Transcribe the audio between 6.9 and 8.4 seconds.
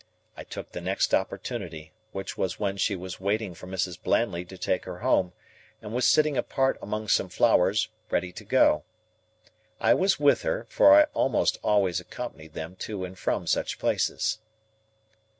some flowers, ready